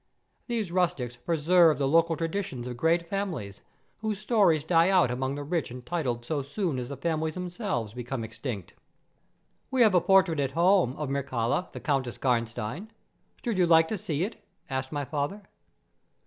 These 0.47 0.71
rustics 0.71 1.15
preserve 1.15 1.77
the 1.77 1.87
local 1.87 2.17
traditions 2.17 2.65
of 2.65 2.75
great 2.75 3.05
families, 3.05 3.61
whose 3.99 4.17
stories 4.17 4.63
die 4.63 4.89
out 4.89 5.11
among 5.11 5.35
the 5.35 5.43
rich 5.43 5.69
and 5.69 5.85
titled 5.85 6.25
so 6.25 6.41
soon 6.41 6.79
as 6.79 6.89
the 6.89 6.97
families 6.97 7.35
themselves 7.35 7.93
become 7.93 8.23
extinct." 8.23 8.73
"We 9.69 9.83
have 9.83 9.93
a 9.93 10.01
portrait, 10.01 10.39
at 10.39 10.53
home, 10.53 10.93
of 10.95 11.09
Mircalla, 11.11 11.69
the 11.71 11.79
Countess 11.79 12.17
Karnstein; 12.17 12.89
should 13.45 13.59
you 13.59 13.67
like 13.67 13.87
to 13.89 13.95
see 13.99 14.23
it?" 14.23 14.43
asked 14.71 14.91
my 14.91 15.05
father. 15.05 15.43